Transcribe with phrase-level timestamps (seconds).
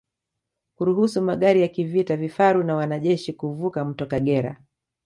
[0.75, 4.57] Kuruhusu magari ya kivita vifaru na wanajeshi kuvuka mto Kagera